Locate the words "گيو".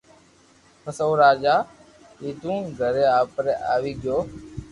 4.01-4.17